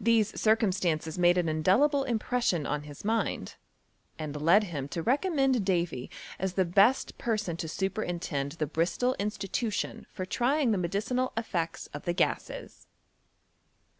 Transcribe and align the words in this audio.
These 0.00 0.40
circum 0.40 0.70
stances 0.70 1.18
made 1.18 1.36
an 1.36 1.48
indelible 1.48 2.04
impression 2.04 2.64
on 2.64 2.84
his 2.84 3.04
mind, 3.04 3.56
and 4.16 4.40
led 4.40 4.62
him 4.62 4.86
to 4.90 5.02
recommend 5.02 5.64
Davy 5.66 6.12
as 6.38 6.52
the 6.52 6.64
best 6.64 7.18
person 7.18 7.56
to 7.56 7.66
superintend 7.66 8.52
the 8.52 8.68
Bristol 8.68 9.16
Institution 9.18 10.06
for 10.12 10.24
trying 10.24 10.70
the 10.70 10.78
medicinal 10.78 11.32
eSects 11.36 11.88
of 11.92 12.04
the 12.04 12.12
gases. 12.12 12.86